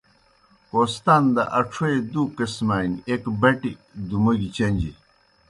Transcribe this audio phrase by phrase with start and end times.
[0.69, 3.71] کوہستان دہ اڇھویئے دُو قِسمانیْ، ایک بٹیْ
[4.07, 4.91] دُوموگیْ چن٘جیْ.